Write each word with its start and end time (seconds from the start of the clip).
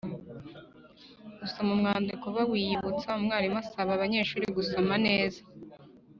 gusoma 1.39 1.69
umwandiko 1.75 2.25
bawiyibutsa, 2.35 3.09
Umwarimu 3.19 3.57
asaba 3.63 3.89
abanyeshuri 3.93 4.45
gusoma 4.57 4.93
neza 5.05 5.41